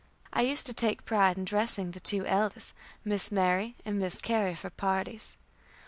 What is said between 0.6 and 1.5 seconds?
to take pride in